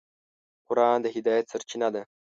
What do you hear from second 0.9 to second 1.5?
د هدایت